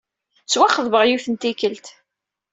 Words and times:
Ttwaxeḍbeɣ 0.45 1.03
yiwet 1.05 1.27
n 1.29 1.35
tikkelt. 1.41 1.87